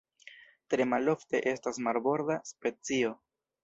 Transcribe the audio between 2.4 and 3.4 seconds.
specio.